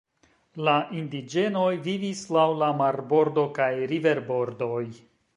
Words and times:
La 0.67 0.75
indiĝenoj 0.99 1.73
vivis 1.87 2.23
laŭ 2.37 2.45
la 2.61 2.69
marbordo 2.79 3.43
kaj 3.59 3.69
riverbordoj. 3.93 4.81